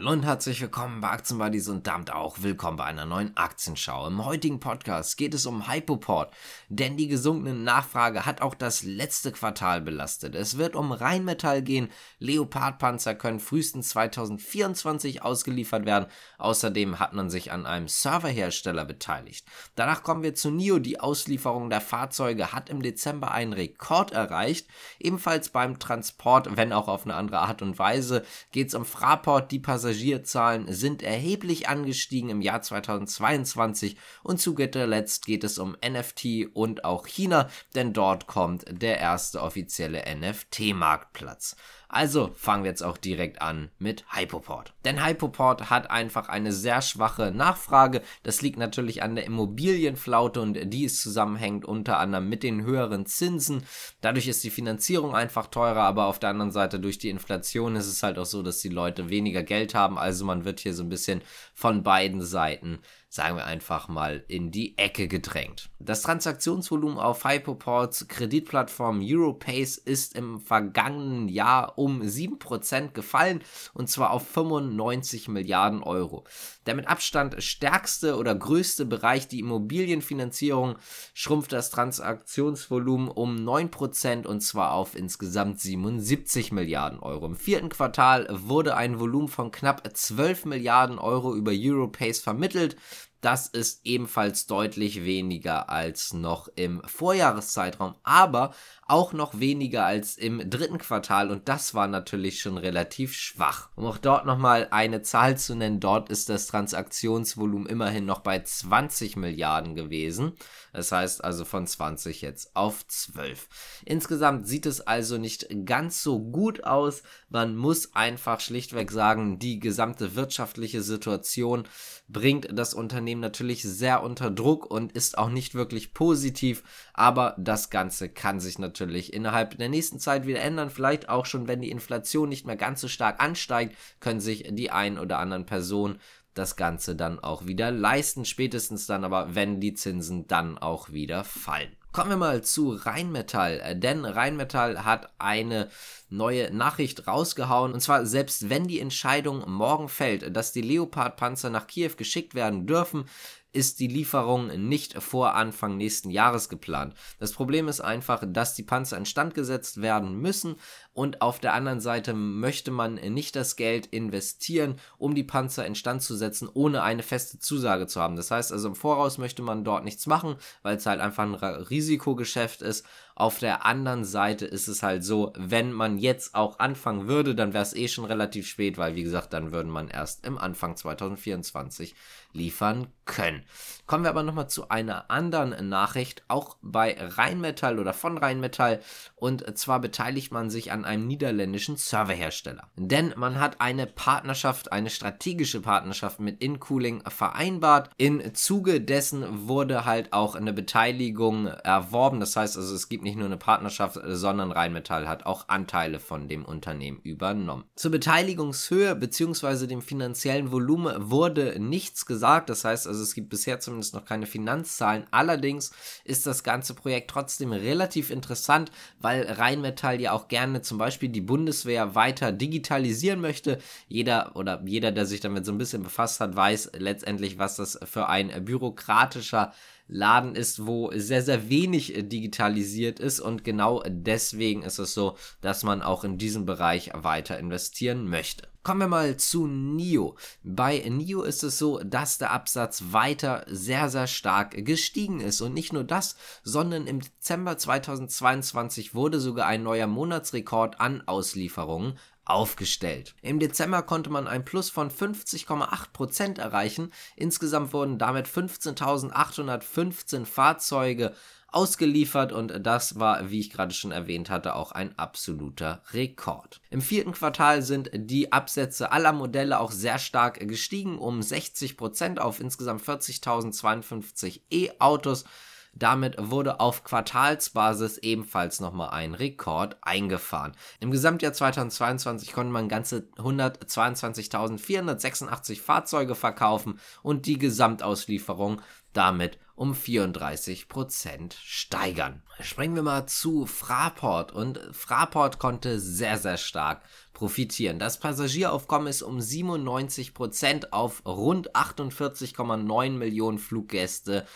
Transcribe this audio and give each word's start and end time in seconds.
Hallo 0.00 0.12
und 0.12 0.22
herzlich 0.22 0.62
willkommen 0.62 1.02
bei 1.02 1.10
Aktienbuddies 1.10 1.68
und 1.68 1.86
damit 1.86 2.10
auch 2.10 2.38
willkommen 2.40 2.78
bei 2.78 2.84
einer 2.84 3.04
neuen 3.04 3.36
Aktienschau. 3.36 4.06
Im 4.06 4.24
heutigen 4.24 4.58
Podcast 4.58 5.18
geht 5.18 5.34
es 5.34 5.44
um 5.44 5.70
Hypoport, 5.70 6.32
denn 6.70 6.96
die 6.96 7.06
gesunkene 7.06 7.52
Nachfrage 7.52 8.24
hat 8.24 8.40
auch 8.40 8.54
das 8.54 8.82
letzte 8.82 9.30
Quartal 9.30 9.82
belastet. 9.82 10.34
Es 10.34 10.56
wird 10.56 10.74
um 10.74 10.92
Rheinmetall 10.92 11.60
gehen, 11.60 11.90
Leopardpanzer 12.18 13.14
können 13.14 13.40
frühestens 13.40 13.90
2024 13.90 15.22
ausgeliefert 15.22 15.84
werden. 15.84 16.06
Außerdem 16.38 16.98
hat 16.98 17.12
man 17.12 17.28
sich 17.28 17.52
an 17.52 17.66
einem 17.66 17.86
Serverhersteller 17.86 18.86
beteiligt. 18.86 19.44
Danach 19.74 20.02
kommen 20.02 20.22
wir 20.22 20.34
zu 20.34 20.50
NIO, 20.50 20.78
die 20.78 20.98
Auslieferung 20.98 21.68
der 21.68 21.82
Fahrzeuge 21.82 22.54
hat 22.54 22.70
im 22.70 22.80
Dezember 22.80 23.32
einen 23.32 23.52
Rekord 23.52 24.12
erreicht. 24.12 24.66
Ebenfalls 24.98 25.50
beim 25.50 25.78
Transport, 25.78 26.56
wenn 26.56 26.72
auch 26.72 26.88
auf 26.88 27.04
eine 27.04 27.16
andere 27.16 27.40
Art 27.40 27.60
und 27.60 27.78
Weise, 27.78 28.24
geht 28.50 28.68
es 28.68 28.74
um 28.74 28.86
Fraport, 28.86 29.52
die 29.52 29.58
Passagierzahlen 29.90 30.72
sind 30.72 31.02
erheblich 31.02 31.68
angestiegen 31.68 32.30
im 32.30 32.40
Jahr 32.40 32.62
2022 32.62 33.96
und 34.22 34.40
zu 34.40 34.54
guter 34.54 34.86
Letzt 34.86 35.26
geht 35.26 35.42
es 35.42 35.58
um 35.58 35.76
NFT 35.84 36.46
und 36.54 36.84
auch 36.84 37.08
China, 37.08 37.48
denn 37.74 37.92
dort 37.92 38.28
kommt 38.28 38.64
der 38.70 38.98
erste 38.98 39.42
offizielle 39.42 40.04
NFT-Marktplatz. 40.14 41.56
Also 41.92 42.30
fangen 42.36 42.62
wir 42.62 42.70
jetzt 42.70 42.84
auch 42.84 42.96
direkt 42.96 43.42
an 43.42 43.68
mit 43.80 44.04
Hypoport. 44.14 44.72
Denn 44.84 45.04
Hypoport 45.04 45.70
hat 45.70 45.90
einfach 45.90 46.28
eine 46.28 46.52
sehr 46.52 46.82
schwache 46.82 47.32
Nachfrage. 47.32 48.02
Das 48.22 48.42
liegt 48.42 48.60
natürlich 48.60 49.02
an 49.02 49.16
der 49.16 49.24
Immobilienflaute 49.24 50.40
und 50.40 50.72
die 50.72 50.84
ist 50.84 51.02
zusammenhängend 51.02 51.64
unter 51.64 51.98
anderem 51.98 52.28
mit 52.28 52.44
den 52.44 52.62
höheren 52.62 53.06
Zinsen. 53.06 53.64
Dadurch 54.02 54.28
ist 54.28 54.44
die 54.44 54.50
Finanzierung 54.50 55.16
einfach 55.16 55.48
teurer, 55.48 55.82
aber 55.82 56.06
auf 56.06 56.20
der 56.20 56.30
anderen 56.30 56.52
Seite 56.52 56.78
durch 56.78 56.98
die 56.98 57.10
Inflation 57.10 57.74
ist 57.74 57.88
es 57.88 58.04
halt 58.04 58.20
auch 58.20 58.26
so, 58.26 58.44
dass 58.44 58.60
die 58.60 58.68
Leute 58.68 59.10
weniger 59.10 59.42
Geld 59.42 59.74
haben. 59.74 59.98
Also 59.98 60.24
man 60.24 60.44
wird 60.44 60.60
hier 60.60 60.74
so 60.74 60.84
ein 60.84 60.90
bisschen 60.90 61.22
von 61.54 61.82
beiden 61.82 62.22
Seiten 62.22 62.78
sagen 63.10 63.36
wir 63.36 63.44
einfach 63.44 63.88
mal, 63.88 64.24
in 64.28 64.52
die 64.52 64.78
Ecke 64.78 65.08
gedrängt. 65.08 65.68
Das 65.80 66.02
Transaktionsvolumen 66.02 66.98
auf 66.98 67.24
Hypoports 67.24 68.06
Kreditplattform 68.06 69.00
Europace 69.02 69.78
ist 69.78 70.14
im 70.14 70.40
vergangenen 70.40 71.28
Jahr 71.28 71.76
um 71.76 72.02
7% 72.02 72.92
gefallen 72.92 73.42
und 73.74 73.90
zwar 73.90 74.12
auf 74.12 74.28
95 74.28 75.26
Milliarden 75.26 75.82
Euro. 75.82 76.24
Der 76.70 76.76
mit 76.76 76.86
Abstand 76.86 77.42
stärkste 77.42 78.16
oder 78.16 78.32
größte 78.32 78.84
Bereich, 78.84 79.26
die 79.26 79.40
Immobilienfinanzierung, 79.40 80.76
schrumpft 81.14 81.50
das 81.50 81.70
Transaktionsvolumen 81.70 83.08
um 83.08 83.34
9% 83.34 84.24
und 84.24 84.40
zwar 84.40 84.74
auf 84.74 84.94
insgesamt 84.94 85.58
77 85.58 86.52
Milliarden 86.52 87.00
Euro. 87.00 87.26
Im 87.26 87.34
vierten 87.34 87.70
Quartal 87.70 88.28
wurde 88.30 88.76
ein 88.76 89.00
Volumen 89.00 89.26
von 89.26 89.50
knapp 89.50 89.82
12 89.92 90.44
Milliarden 90.44 91.00
Euro 91.00 91.34
über 91.34 91.50
Europace 91.52 92.20
vermittelt. 92.20 92.76
Das 93.20 93.46
ist 93.46 93.80
ebenfalls 93.84 94.46
deutlich 94.46 95.04
weniger 95.04 95.68
als 95.68 96.12
noch 96.14 96.48
im 96.56 96.82
Vorjahreszeitraum, 96.86 97.94
aber 98.02 98.54
auch 98.86 99.12
noch 99.12 99.38
weniger 99.38 99.84
als 99.84 100.16
im 100.16 100.50
dritten 100.50 100.78
Quartal 100.78 101.30
und 101.30 101.48
das 101.48 101.74
war 101.74 101.86
natürlich 101.86 102.40
schon 102.40 102.58
relativ 102.58 103.14
schwach. 103.14 103.68
Um 103.76 103.86
auch 103.86 103.98
dort 103.98 104.26
nochmal 104.26 104.68
eine 104.70 105.02
Zahl 105.02 105.36
zu 105.36 105.54
nennen, 105.54 105.80
dort 105.80 106.08
ist 106.08 106.28
das 106.28 106.46
Transaktionsvolumen 106.46 107.68
immerhin 107.68 108.04
noch 108.04 108.20
bei 108.20 108.42
20 108.42 109.16
Milliarden 109.16 109.74
gewesen. 109.74 110.32
Das 110.72 110.90
heißt 110.90 111.22
also 111.22 111.44
von 111.44 111.66
20 111.66 112.22
jetzt 112.22 112.56
auf 112.56 112.86
12. 112.86 113.48
Insgesamt 113.84 114.48
sieht 114.48 114.66
es 114.66 114.80
also 114.80 115.18
nicht 115.18 115.46
ganz 115.66 116.02
so 116.02 116.18
gut 116.20 116.64
aus. 116.64 117.02
Man 117.28 117.56
muss 117.56 117.94
einfach 117.94 118.40
schlichtweg 118.40 118.90
sagen, 118.90 119.38
die 119.38 119.60
gesamte 119.60 120.16
wirtschaftliche 120.16 120.82
Situation 120.82 121.64
bringt 122.08 122.48
das 122.58 122.74
Unternehmen 122.74 123.09
natürlich 123.18 123.62
sehr 123.62 124.04
unter 124.04 124.30
Druck 124.30 124.70
und 124.70 124.92
ist 124.92 125.18
auch 125.18 125.30
nicht 125.30 125.56
wirklich 125.56 125.92
positiv, 125.92 126.62
aber 126.94 127.34
das 127.38 127.70
Ganze 127.70 128.08
kann 128.08 128.38
sich 128.38 128.60
natürlich 128.60 129.12
innerhalb 129.12 129.58
der 129.58 129.68
nächsten 129.68 129.98
Zeit 129.98 130.26
wieder 130.26 130.40
ändern. 130.40 130.70
Vielleicht 130.70 131.08
auch 131.08 131.26
schon, 131.26 131.48
wenn 131.48 131.60
die 131.60 131.70
Inflation 131.70 132.28
nicht 132.28 132.46
mehr 132.46 132.56
ganz 132.56 132.80
so 132.80 132.86
stark 132.86 133.20
ansteigt, 133.20 133.74
können 133.98 134.20
sich 134.20 134.46
die 134.50 134.70
ein 134.70 134.98
oder 134.98 135.18
anderen 135.18 135.46
Personen 135.46 135.98
das 136.34 136.54
Ganze 136.54 136.94
dann 136.94 137.18
auch 137.18 137.46
wieder 137.46 137.72
leisten. 137.72 138.24
Spätestens 138.24 138.86
dann 138.86 139.04
aber, 139.04 139.34
wenn 139.34 139.60
die 139.60 139.74
Zinsen 139.74 140.28
dann 140.28 140.58
auch 140.58 140.90
wieder 140.90 141.24
fallen. 141.24 141.76
Kommen 141.92 142.10
wir 142.10 142.16
mal 142.16 142.42
zu 142.42 142.70
Rheinmetall, 142.70 143.60
äh, 143.64 143.76
denn 143.76 144.04
Rheinmetall 144.04 144.84
hat 144.84 145.12
eine 145.18 145.68
neue 146.08 146.54
Nachricht 146.54 147.08
rausgehauen. 147.08 147.72
Und 147.72 147.80
zwar, 147.80 148.06
selbst 148.06 148.48
wenn 148.48 148.68
die 148.68 148.78
Entscheidung 148.78 149.42
morgen 149.50 149.88
fällt, 149.88 150.36
dass 150.36 150.52
die 150.52 150.62
Leopard-Panzer 150.62 151.50
nach 151.50 151.66
Kiew 151.66 151.92
geschickt 151.96 152.36
werden 152.36 152.66
dürfen, 152.68 153.06
ist 153.52 153.80
die 153.80 153.88
Lieferung 153.88 154.46
nicht 154.68 155.02
vor 155.02 155.34
Anfang 155.34 155.76
nächsten 155.76 156.10
Jahres 156.10 156.48
geplant. 156.48 156.94
Das 157.18 157.32
Problem 157.32 157.68
ist 157.68 157.80
einfach, 157.80 158.22
dass 158.26 158.54
die 158.54 158.62
Panzer 158.62 158.96
instand 158.96 159.34
gesetzt 159.34 159.82
werden 159.82 160.14
müssen 160.20 160.56
und 160.92 161.22
auf 161.22 161.38
der 161.38 161.54
anderen 161.54 161.80
Seite 161.80 162.14
möchte 162.14 162.70
man 162.70 162.94
nicht 162.94 163.36
das 163.36 163.56
Geld 163.56 163.86
investieren, 163.86 164.76
um 164.98 165.14
die 165.14 165.24
Panzer 165.24 165.66
instand 165.66 166.02
zu 166.02 166.14
setzen, 166.14 166.48
ohne 166.52 166.82
eine 166.82 167.02
feste 167.02 167.38
Zusage 167.38 167.86
zu 167.86 168.00
haben. 168.00 168.16
Das 168.16 168.30
heißt 168.30 168.52
also 168.52 168.68
im 168.68 168.74
Voraus 168.74 169.18
möchte 169.18 169.42
man 169.42 169.64
dort 169.64 169.84
nichts 169.84 170.06
machen, 170.06 170.36
weil 170.62 170.76
es 170.76 170.86
halt 170.86 171.00
einfach 171.00 171.24
ein 171.24 171.34
Risikogeschäft 171.34 172.62
ist. 172.62 172.86
Auf 173.20 173.38
der 173.38 173.66
anderen 173.66 174.06
Seite 174.06 174.46
ist 174.46 174.66
es 174.66 174.82
halt 174.82 175.04
so, 175.04 175.34
wenn 175.36 175.72
man 175.74 175.98
jetzt 175.98 176.34
auch 176.34 176.58
anfangen 176.58 177.06
würde, 177.06 177.34
dann 177.34 177.52
wäre 177.52 177.62
es 177.62 177.76
eh 177.76 177.86
schon 177.86 178.06
relativ 178.06 178.46
spät, 178.46 178.78
weil 178.78 178.94
wie 178.94 179.02
gesagt, 179.02 179.34
dann 179.34 179.52
würde 179.52 179.68
man 179.68 179.88
erst 179.88 180.24
im 180.24 180.38
Anfang 180.38 180.74
2024 180.74 181.94
liefern 182.32 182.86
können. 183.04 183.42
Kommen 183.86 184.04
wir 184.04 184.10
aber 184.10 184.22
nochmal 184.22 184.48
zu 184.48 184.68
einer 184.68 185.10
anderen 185.10 185.68
Nachricht, 185.68 186.22
auch 186.28 186.56
bei 186.62 186.96
Rheinmetall 186.98 187.80
oder 187.80 187.92
von 187.92 188.18
Rheinmetall. 188.18 188.80
Und 189.16 189.58
zwar 189.58 189.80
beteiligt 189.80 190.30
man 190.32 190.48
sich 190.48 190.70
an 190.70 190.84
einem 190.84 191.08
niederländischen 191.08 191.76
Serverhersteller. 191.76 192.70
Denn 192.76 193.12
man 193.16 193.40
hat 193.40 193.60
eine 193.60 193.86
Partnerschaft, 193.86 194.70
eine 194.70 194.90
strategische 194.90 195.60
Partnerschaft 195.60 196.20
mit 196.20 196.40
InCooling 196.40 197.02
vereinbart. 197.08 197.90
Im 197.96 198.34
Zuge 198.34 198.80
dessen 198.80 199.48
wurde 199.48 199.84
halt 199.84 200.12
auch 200.12 200.36
eine 200.36 200.52
Beteiligung 200.52 201.48
erworben. 201.48 202.20
Das 202.20 202.36
heißt 202.36 202.56
also, 202.56 202.74
es 202.74 202.88
gibt 202.88 203.02
nicht 203.02 203.09
nur 203.16 203.26
eine 203.26 203.36
Partnerschaft, 203.36 203.98
sondern 204.04 204.52
Rheinmetall 204.52 205.08
hat 205.08 205.26
auch 205.26 205.48
Anteile 205.48 206.00
von 206.00 206.28
dem 206.28 206.44
Unternehmen 206.44 207.00
übernommen. 207.02 207.64
Zur 207.76 207.90
Beteiligungshöhe 207.90 208.94
bzw. 208.94 209.66
dem 209.66 209.82
finanziellen 209.82 210.52
Volumen 210.52 211.10
wurde 211.10 211.58
nichts 211.58 212.06
gesagt. 212.06 212.50
Das 212.50 212.64
heißt 212.64 212.86
also, 212.86 213.02
es 213.02 213.14
gibt 213.14 213.30
bisher 213.30 213.60
zumindest 213.60 213.94
noch 213.94 214.04
keine 214.04 214.26
Finanzzahlen. 214.26 215.04
Allerdings 215.10 215.72
ist 216.04 216.26
das 216.26 216.42
ganze 216.44 216.74
Projekt 216.74 217.10
trotzdem 217.10 217.52
relativ 217.52 218.10
interessant, 218.10 218.70
weil 218.98 219.24
Rheinmetall 219.24 220.00
ja 220.00 220.12
auch 220.12 220.28
gerne 220.28 220.62
zum 220.62 220.78
Beispiel 220.78 221.08
die 221.08 221.20
Bundeswehr 221.20 221.94
weiter 221.94 222.32
digitalisieren 222.32 223.20
möchte. 223.20 223.58
Jeder 223.88 224.36
oder 224.36 224.62
jeder, 224.64 224.92
der 224.92 225.06
sich 225.06 225.20
damit 225.20 225.44
so 225.44 225.52
ein 225.52 225.58
bisschen 225.58 225.82
befasst 225.82 226.20
hat, 226.20 226.36
weiß 226.36 226.72
letztendlich, 226.78 227.38
was 227.38 227.56
das 227.56 227.78
für 227.84 228.08
ein 228.08 228.44
bürokratischer 228.44 229.52
Laden 229.92 230.36
ist, 230.36 230.66
wo 230.66 230.90
sehr, 230.94 231.22
sehr 231.22 231.48
wenig 231.50 231.92
digitalisiert 231.96 233.00
ist 233.00 233.18
und 233.18 233.42
genau 233.42 233.82
deswegen 233.86 234.62
ist 234.62 234.78
es 234.78 234.94
so, 234.94 235.16
dass 235.40 235.64
man 235.64 235.82
auch 235.82 236.04
in 236.04 236.16
diesem 236.16 236.46
Bereich 236.46 236.90
weiter 236.94 237.38
investieren 237.38 238.08
möchte. 238.08 238.48
Kommen 238.62 238.80
wir 238.80 238.88
mal 238.88 239.16
zu 239.16 239.46
NIO. 239.46 240.16
Bei 240.42 240.78
NIO 240.86 241.22
ist 241.22 241.42
es 241.42 241.58
so, 241.58 241.82
dass 241.82 242.18
der 242.18 242.30
Absatz 242.30 242.84
weiter 242.90 243.46
sehr, 243.48 243.88
sehr 243.88 244.06
stark 244.06 244.66
gestiegen 244.66 245.20
ist. 245.20 245.40
Und 245.40 245.54
nicht 245.54 245.72
nur 245.72 245.82
das, 245.82 246.14
sondern 246.44 246.86
im 246.86 247.00
Dezember 247.00 247.56
2022 247.56 248.94
wurde 248.94 249.18
sogar 249.18 249.46
ein 249.46 249.62
neuer 249.62 249.86
Monatsrekord 249.86 250.78
an 250.78 251.02
Auslieferungen 251.06 251.94
aufgestellt. 252.24 253.14
Im 253.22 253.38
Dezember 253.40 253.82
konnte 253.82 254.10
man 254.10 254.28
ein 254.28 254.44
Plus 254.44 254.70
von 254.70 254.90
50,8% 254.90 256.38
erreichen. 256.38 256.92
Insgesamt 257.16 257.72
wurden 257.72 257.98
damit 257.98 258.28
15.815 258.28 260.24
Fahrzeuge 260.26 261.14
ausgeliefert 261.52 262.32
und 262.32 262.64
das 262.64 262.98
war, 262.98 263.30
wie 263.30 263.40
ich 263.40 263.50
gerade 263.50 263.74
schon 263.74 263.92
erwähnt 263.92 264.30
hatte, 264.30 264.54
auch 264.54 264.72
ein 264.72 264.96
absoluter 264.98 265.82
Rekord. 265.92 266.60
Im 266.70 266.80
vierten 266.80 267.12
Quartal 267.12 267.62
sind 267.62 267.90
die 267.92 268.32
Absätze 268.32 268.92
aller 268.92 269.12
Modelle 269.12 269.58
auch 269.58 269.72
sehr 269.72 269.98
stark 269.98 270.38
gestiegen, 270.46 270.98
um 270.98 271.20
60% 271.20 272.18
auf 272.18 272.40
insgesamt 272.40 272.82
40.052 272.82 274.42
E-Autos 274.50 275.24
Damit 275.72 276.16
wurde 276.18 276.60
auf 276.60 276.84
Quartalsbasis 276.84 277.96
ebenfalls 277.98 278.60
nochmal 278.60 278.90
ein 278.90 279.14
Rekord 279.14 279.78
eingefahren. 279.80 280.52
Im 280.80 280.90
Gesamtjahr 280.90 281.32
2022 281.32 282.32
konnte 282.32 282.52
man 282.52 282.68
ganze 282.68 283.08
122.486 283.16 285.60
Fahrzeuge 285.60 286.14
verkaufen 286.14 286.78
und 287.02 287.24
die 287.26 287.38
Gesamtauslieferung 287.38 288.60
damit 288.92 289.38
um 289.54 289.74
34% 289.74 291.34
steigern. 291.44 292.22
Springen 292.40 292.74
wir 292.74 292.82
mal 292.82 293.06
zu 293.06 293.44
Fraport 293.44 294.32
und 294.32 294.58
Fraport 294.72 295.38
konnte 295.38 295.78
sehr, 295.78 296.16
sehr 296.16 296.38
stark 296.38 296.82
profitieren. 297.12 297.78
Das 297.78 298.00
Passagieraufkommen 298.00 298.88
ist 298.88 299.02
um 299.02 299.18
97% 299.18 300.68
auf 300.70 301.02
rund 301.04 301.54
48,9 301.54 302.92
Millionen 302.92 303.38
Fluggäste 303.38 304.26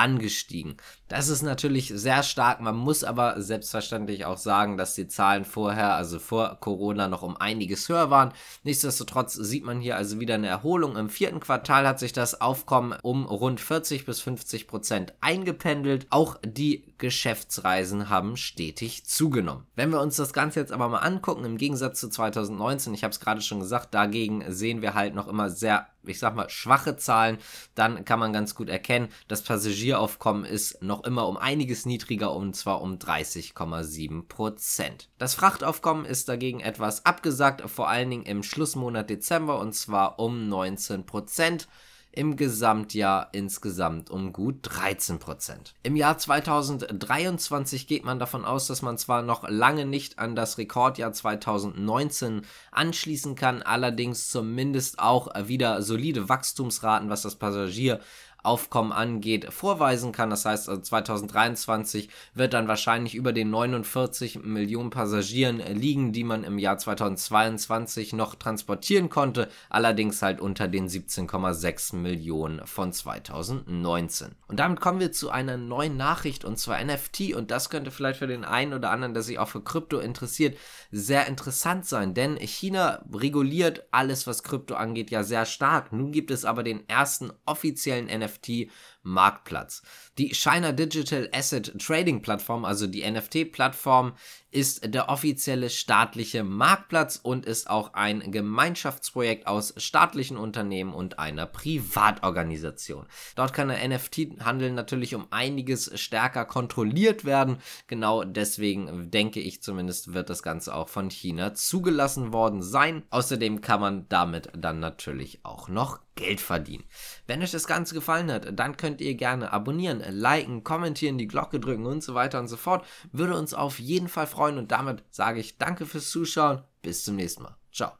angestiegen. 0.00 0.76
Das 1.08 1.28
ist 1.28 1.42
natürlich 1.42 1.92
sehr 1.94 2.22
stark. 2.22 2.60
Man 2.60 2.76
muss 2.76 3.04
aber 3.04 3.42
selbstverständlich 3.42 4.24
auch 4.24 4.38
sagen, 4.38 4.76
dass 4.78 4.94
die 4.94 5.08
Zahlen 5.08 5.44
vorher, 5.44 5.94
also 5.94 6.18
vor 6.18 6.56
Corona, 6.60 7.06
noch 7.06 7.22
um 7.22 7.36
einiges 7.36 7.88
höher 7.88 8.10
waren. 8.10 8.32
Nichtsdestotrotz 8.62 9.34
sieht 9.34 9.64
man 9.64 9.80
hier 9.80 9.96
also 9.96 10.20
wieder 10.20 10.36
eine 10.36 10.46
Erholung. 10.46 10.96
Im 10.96 11.10
vierten 11.10 11.40
Quartal 11.40 11.86
hat 11.86 11.98
sich 11.98 12.12
das 12.12 12.40
Aufkommen 12.40 12.96
um 13.02 13.26
rund 13.26 13.60
40 13.60 14.06
bis 14.06 14.20
50 14.20 14.68
Prozent 14.68 15.12
eingependelt. 15.20 16.06
Auch 16.08 16.38
die 16.44 16.94
Geschäftsreisen 16.96 18.08
haben 18.08 18.36
stetig 18.38 19.04
zugenommen. 19.04 19.66
Wenn 19.74 19.90
wir 19.90 20.00
uns 20.00 20.16
das 20.16 20.32
Ganze 20.32 20.60
jetzt 20.60 20.72
aber 20.72 20.88
mal 20.88 20.98
angucken, 20.98 21.44
im 21.44 21.58
Gegensatz 21.58 22.00
zu 22.00 22.08
2019, 22.08 22.94
ich 22.94 23.04
habe 23.04 23.12
es 23.12 23.20
gerade 23.20 23.42
schon 23.42 23.60
gesagt, 23.60 23.92
dagegen 23.94 24.44
sehen 24.48 24.80
wir 24.80 24.94
halt 24.94 25.14
noch 25.14 25.28
immer 25.28 25.50
sehr 25.50 25.88
ich 26.04 26.18
sag 26.18 26.34
mal, 26.34 26.48
schwache 26.48 26.96
Zahlen, 26.96 27.38
dann 27.74 28.04
kann 28.04 28.18
man 28.18 28.32
ganz 28.32 28.54
gut 28.54 28.68
erkennen, 28.68 29.08
das 29.28 29.42
Passagieraufkommen 29.42 30.44
ist 30.44 30.82
noch 30.82 31.04
immer 31.04 31.28
um 31.28 31.36
einiges 31.36 31.86
niedriger 31.86 32.32
und 32.34 32.54
zwar 32.56 32.80
um 32.80 32.94
30,7 32.94 34.26
Prozent. 34.26 35.08
Das 35.18 35.34
Frachtaufkommen 35.34 36.04
ist 36.04 36.28
dagegen 36.28 36.60
etwas 36.60 37.04
abgesagt, 37.04 37.62
vor 37.70 37.88
allen 37.88 38.10
Dingen 38.10 38.24
im 38.24 38.42
Schlussmonat 38.42 39.10
Dezember 39.10 39.58
und 39.58 39.74
zwar 39.74 40.18
um 40.18 40.48
19 40.48 41.06
Prozent 41.06 41.68
im 42.12 42.36
Gesamtjahr 42.36 43.28
insgesamt 43.32 44.10
um 44.10 44.32
gut 44.32 44.56
13 44.62 45.18
Prozent. 45.18 45.74
Im 45.82 45.96
Jahr 45.96 46.18
2023 46.18 47.86
geht 47.86 48.04
man 48.04 48.18
davon 48.18 48.44
aus, 48.44 48.66
dass 48.66 48.82
man 48.82 48.98
zwar 48.98 49.22
noch 49.22 49.48
lange 49.48 49.86
nicht 49.86 50.18
an 50.18 50.34
das 50.34 50.58
Rekordjahr 50.58 51.12
2019 51.12 52.42
anschließen 52.72 53.34
kann, 53.36 53.62
allerdings 53.62 54.28
zumindest 54.30 54.98
auch 54.98 55.28
wieder 55.46 55.82
solide 55.82 56.28
Wachstumsraten, 56.28 57.10
was 57.10 57.22
das 57.22 57.36
Passagier 57.36 58.00
Aufkommen 58.42 58.92
angeht, 58.92 59.52
vorweisen 59.52 60.12
kann. 60.12 60.30
Das 60.30 60.44
heißt, 60.44 60.68
also 60.68 60.80
2023 60.80 62.08
wird 62.34 62.54
dann 62.54 62.68
wahrscheinlich 62.68 63.14
über 63.14 63.32
den 63.32 63.50
49 63.50 64.42
Millionen 64.42 64.90
Passagieren 64.90 65.58
liegen, 65.58 66.12
die 66.12 66.24
man 66.24 66.44
im 66.44 66.58
Jahr 66.58 66.78
2022 66.78 68.12
noch 68.12 68.34
transportieren 68.34 69.10
konnte, 69.10 69.48
allerdings 69.68 70.22
halt 70.22 70.40
unter 70.40 70.68
den 70.68 70.88
17,6 70.88 71.96
Millionen 71.96 72.66
von 72.66 72.92
2019. 72.92 74.34
Und 74.48 74.58
damit 74.58 74.80
kommen 74.80 75.00
wir 75.00 75.12
zu 75.12 75.30
einer 75.30 75.56
neuen 75.56 75.96
Nachricht 75.96 76.44
und 76.44 76.58
zwar 76.58 76.82
NFT 76.82 77.34
und 77.34 77.50
das 77.50 77.70
könnte 77.70 77.90
vielleicht 77.90 78.18
für 78.18 78.26
den 78.26 78.44
einen 78.44 78.72
oder 78.72 78.90
anderen, 78.90 79.14
der 79.14 79.22
sich 79.22 79.38
auch 79.38 79.48
für 79.48 79.62
Krypto 79.62 79.98
interessiert, 79.98 80.56
sehr 80.90 81.26
interessant 81.26 81.86
sein, 81.86 82.14
denn 82.14 82.36
China 82.36 83.04
reguliert 83.12 83.84
alles, 83.90 84.26
was 84.26 84.42
Krypto 84.42 84.74
angeht, 84.74 85.10
ja 85.10 85.22
sehr 85.22 85.46
stark. 85.46 85.92
Nun 85.92 86.12
gibt 86.12 86.30
es 86.30 86.44
aber 86.44 86.62
den 86.62 86.88
ersten 86.88 87.32
offiziellen 87.46 88.06
NFT 88.06 88.29
NFT 88.30 88.70
Marktplatz. 89.02 89.82
Die 90.18 90.34
China 90.34 90.72
Digital 90.72 91.28
Asset 91.32 91.78
Trading 91.78 92.20
Plattform, 92.20 92.64
also 92.64 92.86
die 92.86 93.08
NFT-Plattform, 93.08 94.14
ist 94.50 94.92
der 94.92 95.08
offizielle 95.08 95.70
staatliche 95.70 96.44
Marktplatz 96.44 97.18
und 97.22 97.46
ist 97.46 97.70
auch 97.70 97.94
ein 97.94 98.30
Gemeinschaftsprojekt 98.32 99.46
aus 99.46 99.72
staatlichen 99.76 100.36
Unternehmen 100.36 100.92
und 100.92 101.18
einer 101.18 101.46
Privatorganisation. 101.46 103.06
Dort 103.36 103.54
kann 103.54 103.68
der 103.68 103.88
NFT-Handel 103.88 104.72
natürlich 104.72 105.14
um 105.14 105.28
einiges 105.30 105.98
stärker 105.98 106.44
kontrolliert 106.44 107.24
werden. 107.24 107.58
Genau 107.86 108.24
deswegen 108.24 109.10
denke 109.10 109.40
ich 109.40 109.62
zumindest 109.62 110.12
wird 110.12 110.28
das 110.28 110.42
Ganze 110.42 110.74
auch 110.74 110.88
von 110.88 111.10
China 111.10 111.54
zugelassen 111.54 112.32
worden 112.32 112.62
sein. 112.62 113.04
Außerdem 113.10 113.60
kann 113.60 113.80
man 113.80 114.08
damit 114.08 114.50
dann 114.56 114.80
natürlich 114.80 115.44
auch 115.44 115.68
noch 115.68 116.00
Geld 116.20 116.40
verdienen. 116.40 116.84
Wenn 117.26 117.42
euch 117.42 117.50
das 117.50 117.66
Ganze 117.66 117.94
gefallen 118.20 118.32
hat, 118.32 118.58
dann 118.58 118.76
könnt 118.76 119.00
ihr 119.00 119.14
gerne 119.14 119.52
abonnieren, 119.52 120.02
liken, 120.08 120.64
kommentieren, 120.64 121.18
die 121.18 121.28
Glocke 121.28 121.60
drücken 121.60 121.86
und 121.86 122.02
so 122.02 122.14
weiter 122.14 122.38
und 122.38 122.48
so 122.48 122.56
fort. 122.56 122.86
Würde 123.12 123.36
uns 123.36 123.54
auf 123.54 123.78
jeden 123.78 124.08
Fall 124.08 124.26
freuen 124.26 124.58
und 124.58 124.72
damit 124.72 125.02
sage 125.10 125.40
ich 125.40 125.58
danke 125.58 125.86
fürs 125.86 126.10
Zuschauen. 126.10 126.62
Bis 126.82 127.04
zum 127.04 127.16
nächsten 127.16 127.42
Mal. 127.42 127.56
Ciao. 127.72 127.99